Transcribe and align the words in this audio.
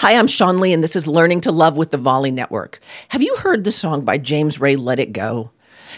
Hi, 0.00 0.14
I'm 0.14 0.28
Sean 0.28 0.60
Lee, 0.60 0.72
and 0.72 0.82
this 0.82 0.96
is 0.96 1.06
Learning 1.06 1.42
to 1.42 1.52
Love 1.52 1.76
with 1.76 1.90
the 1.90 1.98
Volley 1.98 2.30
Network. 2.30 2.80
Have 3.08 3.20
you 3.20 3.36
heard 3.36 3.64
the 3.64 3.70
song 3.70 4.02
by 4.02 4.16
James 4.16 4.56
Bay, 4.56 4.74
Let 4.74 4.98
It 4.98 5.12
Go? 5.12 5.50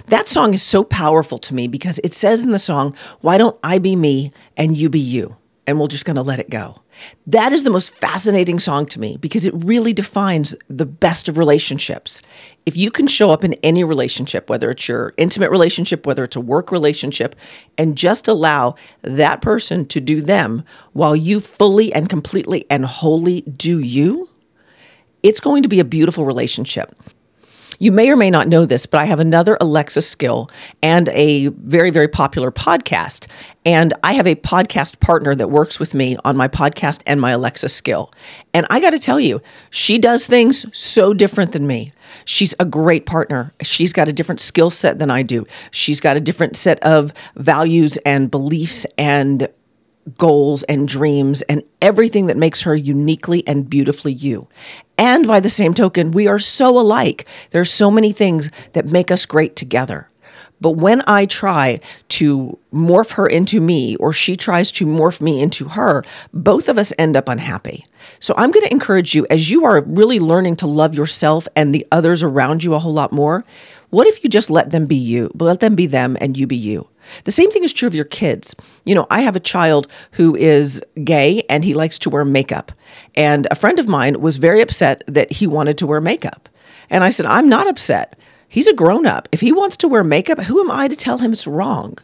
That 0.07 0.27
song 0.27 0.55
is 0.55 0.61
so 0.61 0.83
powerful 0.83 1.39
to 1.39 1.55
me 1.55 1.69
because 1.69 2.01
it 2.03 2.13
says 2.13 2.43
in 2.43 2.51
the 2.51 2.59
song, 2.59 2.97
Why 3.21 3.39
don't 3.39 3.57
I 3.63 3.79
be 3.79 3.95
me 3.95 4.33
and 4.57 4.77
you 4.77 4.89
be 4.89 4.99
you? 4.99 5.37
And 5.67 5.79
we're 5.79 5.87
just 5.87 6.05
going 6.05 6.17
to 6.17 6.23
let 6.23 6.41
it 6.41 6.51
go. 6.51 6.81
That 7.27 7.53
is 7.53 7.63
the 7.63 7.71
most 7.71 7.95
fascinating 7.95 8.59
song 8.59 8.85
to 8.87 9.01
me 9.01 9.17
because 9.17 9.47
it 9.47 9.55
really 9.55 9.93
defines 9.93 10.57
the 10.69 10.87
best 10.87 11.29
of 11.29 11.39
relationships. 11.39 12.21
If 12.67 12.77
you 12.77 12.91
can 12.91 13.07
show 13.07 13.31
up 13.31 13.45
in 13.45 13.55
any 13.63 13.85
relationship, 13.85 14.51
whether 14.51 14.71
it's 14.71 14.89
your 14.89 15.15
intimate 15.17 15.51
relationship, 15.51 16.05
whether 16.05 16.25
it's 16.25 16.35
a 16.35 16.41
work 16.41 16.73
relationship, 16.73 17.37
and 17.79 17.97
just 17.97 18.27
allow 18.27 18.75
that 19.03 19.41
person 19.41 19.87
to 19.87 20.01
do 20.01 20.21
them 20.21 20.65
while 20.95 21.15
you 21.15 21.41
fully 21.41 21.93
and 21.93 22.09
completely 22.09 22.65
and 22.69 22.85
wholly 22.85 23.43
do 23.43 23.79
you, 23.79 24.29
it's 25.23 25.41
going 25.41 25.63
to 25.63 25.69
be 25.69 25.79
a 25.79 25.85
beautiful 25.85 26.25
relationship. 26.25 26.93
You 27.83 27.91
may 27.91 28.11
or 28.11 28.17
may 28.17 28.31
not 28.31 28.47
know 28.47 28.65
this, 28.65 28.87
but 28.87 29.01
I 29.01 29.07
have 29.07 29.19
another 29.19 29.59
Alexa 29.61 30.03
skill 30.03 30.49
and 30.85 31.09
a 31.09 31.49
very, 31.49 31.91
very 31.91 32.07
popular 32.07 32.53
podcast. 32.53 33.27
And 33.65 33.93
I 34.05 34.13
have 34.13 34.29
a 34.29 34.37
podcast 34.37 35.01
partner 35.01 35.35
that 35.35 35.49
works 35.49 35.81
with 35.81 35.93
me 35.93 36.17
on 36.25 36.37
my 36.37 36.47
podcast 36.47 37.03
and 37.09 37.21
my 37.21 37.33
Alexa 37.33 37.69
skill. 37.71 38.13
And 38.55 38.67
I 38.71 38.79
got 38.79 38.91
to 38.91 39.01
tell 39.01 39.19
you, 39.19 39.43
she 39.71 39.99
does 39.99 40.29
things 40.29 40.65
so 40.73 41.13
different 41.13 41.51
than 41.51 41.67
me. 41.67 41.93
She's 42.25 42.55
a 42.61 42.65
great 42.65 43.05
partner. 43.05 43.53
She's 43.63 43.93
got 43.93 44.07
a 44.07 44.13
different 44.13 44.41
skill 44.41 44.71
set 44.71 45.01
than 45.01 45.11
I 45.11 45.23
do. 45.23 45.45
She's 45.73 45.99
got 45.99 46.17
a 46.17 46.21
different 46.21 46.55
set 46.55 46.81
of 46.85 47.13
values 47.35 47.97
and 48.07 48.31
beliefs 48.31 48.87
and 48.97 49.49
goals 50.19 50.63
and 50.65 50.89
dreams 50.89 51.43
and 51.43 51.63
everything 51.81 52.27
that 52.27 52.37
makes 52.37 52.63
her 52.63 52.75
uniquely 52.75 53.47
and 53.47 53.69
beautifully 53.69 54.13
you. 54.13 54.49
And 54.99 55.27
by 55.27 55.41
the 55.41 55.49
same 55.49 55.75
token, 55.75 56.11
we 56.11 56.27
are 56.27 56.39
so 56.39 56.79
alike. 56.79 57.27
There 57.51 57.61
are 57.61 57.67
so 57.67 57.91
many 57.91 58.13
things 58.13 58.51
that 58.73 58.87
make 58.87 59.11
us 59.11 59.27
great 59.27 59.57
together. 59.57 60.09
But 60.61 60.73
when 60.73 61.03
I 61.09 61.27
try 61.27 61.81
to 62.11 62.57
morph 62.73 63.15
her 63.15 63.27
into 63.27 63.61
me, 63.61 63.97
or 63.97 64.13
she 64.13 64.37
tries 64.37 64.71
to 64.73 64.87
morph 64.87 65.21
me 65.21 65.43
into 65.43 65.67
her, 65.71 66.05
both 66.33 66.69
of 66.69 66.79
us 66.79 66.93
end 66.97 67.17
up 67.17 67.29
unhappy. 67.29 67.85
So 68.21 68.33
I'm 68.37 68.53
going 68.53 68.65
to 68.67 68.73
encourage 68.73 69.13
you 69.13 69.27
as 69.29 69.51
you 69.51 69.65
are 69.65 69.83
really 69.83 70.21
learning 70.21 70.57
to 70.57 70.69
love 70.69 70.95
yourself 70.95 71.49
and 71.57 71.75
the 71.75 71.85
others 71.91 72.23
around 72.23 72.63
you 72.63 72.75
a 72.75 72.79
whole 72.79 72.93
lot 72.93 73.11
more. 73.11 73.43
What 73.91 74.07
if 74.07 74.23
you 74.23 74.31
just 74.31 74.51
let 74.51 74.71
them 74.71 74.87
be 74.87 74.95
you, 74.95 75.33
let 75.35 75.59
them 75.59 75.75
be 75.75 75.87
them, 75.87 76.17
and 76.21 76.37
you 76.37 76.47
be 76.47 76.57
you? 76.57 76.89
The 77.25 77.31
same 77.31 77.51
thing 77.51 77.65
is 77.65 77.73
true 77.73 77.87
of 77.87 77.95
your 77.95 78.05
kids. 78.05 78.55
You 78.85 78.95
know, 78.95 79.07
I 79.11 79.21
have 79.21 79.37
a 79.37 79.41
child 79.41 79.89
who 80.13 80.35
is 80.37 80.83
gay 81.05 81.43
and 81.49 81.65
he 81.65 81.75
likes 81.75 81.99
to 82.01 82.11
wear 82.11 82.25
makeup. 82.25 82.73
And 83.15 83.47
a 83.51 83.55
friend 83.55 83.79
of 83.79 83.89
mine 83.89 84.21
was 84.21 84.37
very 84.37 84.61
upset 84.61 85.03
that 85.07 85.33
he 85.33 85.47
wanted 85.47 85.79
to 85.79 85.87
wear 85.87 86.01
makeup. 86.01 86.49
And 86.91 87.05
I 87.05 87.11
said, 87.11 87.27
I'm 87.27 87.49
not 87.49 87.69
upset. 87.69 88.19
He's 88.49 88.69
a 88.69 88.75
grown 88.75 89.07
up. 89.07 89.29
If 89.33 89.41
he 89.41 89.53
wants 89.53 89.77
to 89.79 89.89
wear 89.89 90.05
makeup, 90.05 90.41
who 90.41 90.61
am 90.61 90.71
I 90.71 90.89
to 90.89 90.97
tell 90.97 91.19
him 91.19 91.33
it's 91.33 91.47
wrong? 91.47 91.99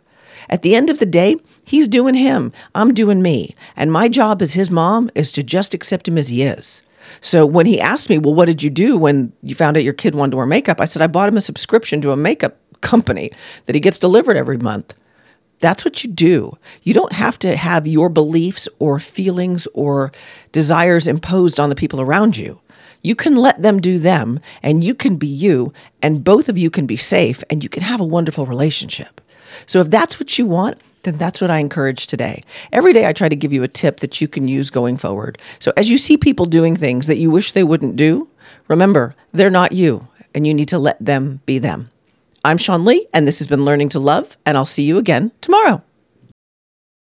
At 0.48 0.62
the 0.62 0.74
end 0.74 0.88
of 0.88 0.98
the 0.98 1.06
day, 1.06 1.36
he's 1.64 1.88
doing 1.88 2.14
him. 2.14 2.52
I'm 2.74 2.94
doing 2.94 3.20
me. 3.20 3.54
And 3.76 3.92
my 3.92 4.08
job 4.08 4.40
as 4.40 4.54
his 4.54 4.70
mom 4.70 5.10
is 5.14 5.30
to 5.32 5.42
just 5.42 5.74
accept 5.74 6.08
him 6.08 6.16
as 6.16 6.28
he 6.28 6.42
is. 6.42 6.82
So 7.20 7.44
when 7.44 7.66
he 7.66 7.80
asked 7.80 8.10
me, 8.10 8.18
Well, 8.18 8.34
what 8.34 8.46
did 8.46 8.62
you 8.62 8.70
do 8.70 8.96
when 8.96 9.32
you 9.42 9.54
found 9.54 9.76
out 9.76 9.84
your 9.84 9.92
kid 9.92 10.14
wanted 10.14 10.32
to 10.32 10.36
wear 10.38 10.46
makeup? 10.46 10.80
I 10.80 10.84
said, 10.84 11.02
I 11.02 11.06
bought 11.06 11.28
him 11.28 11.36
a 11.36 11.42
subscription 11.42 12.00
to 12.02 12.12
a 12.12 12.16
makeup 12.16 12.58
company 12.80 13.30
that 13.66 13.74
he 13.74 13.80
gets 13.80 13.98
delivered 13.98 14.36
every 14.36 14.58
month. 14.58 14.94
That's 15.60 15.84
what 15.84 16.04
you 16.04 16.10
do. 16.10 16.56
You 16.82 16.94
don't 16.94 17.12
have 17.12 17.38
to 17.40 17.56
have 17.56 17.86
your 17.86 18.08
beliefs 18.08 18.68
or 18.78 19.00
feelings 19.00 19.66
or 19.74 20.12
desires 20.52 21.08
imposed 21.08 21.58
on 21.58 21.68
the 21.68 21.74
people 21.74 22.00
around 22.00 22.36
you. 22.36 22.60
You 23.02 23.14
can 23.14 23.36
let 23.36 23.62
them 23.62 23.80
do 23.80 23.98
them 23.98 24.40
and 24.62 24.82
you 24.82 24.94
can 24.94 25.16
be 25.16 25.26
you, 25.26 25.72
and 26.02 26.24
both 26.24 26.48
of 26.48 26.58
you 26.58 26.70
can 26.70 26.86
be 26.86 26.96
safe 26.96 27.42
and 27.48 27.62
you 27.62 27.68
can 27.68 27.82
have 27.82 28.00
a 28.00 28.04
wonderful 28.04 28.46
relationship. 28.46 29.20
So, 29.66 29.80
if 29.80 29.90
that's 29.90 30.20
what 30.20 30.38
you 30.38 30.46
want, 30.46 30.78
then 31.04 31.16
that's 31.16 31.40
what 31.40 31.50
I 31.50 31.58
encourage 31.58 32.06
today. 32.06 32.42
Every 32.72 32.92
day 32.92 33.06
I 33.06 33.12
try 33.12 33.28
to 33.28 33.36
give 33.36 33.52
you 33.52 33.62
a 33.62 33.68
tip 33.68 34.00
that 34.00 34.20
you 34.20 34.28
can 34.28 34.48
use 34.48 34.70
going 34.70 34.96
forward. 34.96 35.38
So, 35.58 35.72
as 35.76 35.90
you 35.90 35.98
see 35.98 36.16
people 36.16 36.44
doing 36.46 36.76
things 36.76 37.06
that 37.06 37.16
you 37.16 37.30
wish 37.30 37.52
they 37.52 37.64
wouldn't 37.64 37.96
do, 37.96 38.28
remember, 38.66 39.14
they're 39.32 39.50
not 39.50 39.72
you, 39.72 40.08
and 40.34 40.46
you 40.46 40.52
need 40.52 40.68
to 40.68 40.78
let 40.78 41.02
them 41.04 41.40
be 41.46 41.58
them. 41.58 41.90
I'm 42.48 42.56
Sean 42.56 42.86
Lee, 42.86 43.06
and 43.12 43.26
this 43.26 43.40
has 43.40 43.46
been 43.46 43.66
Learning 43.66 43.90
to 43.90 43.98
Love, 43.98 44.38
and 44.46 44.56
I'll 44.56 44.64
see 44.64 44.82
you 44.82 44.96
again 44.96 45.32
tomorrow. 45.42 45.82